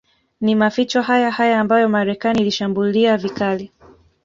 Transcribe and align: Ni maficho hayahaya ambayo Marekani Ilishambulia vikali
Ni 0.41 0.55
maficho 0.55 1.01
hayahaya 1.01 1.59
ambayo 1.59 1.89
Marekani 1.89 2.41
Ilishambulia 2.41 3.17
vikali 3.17 3.71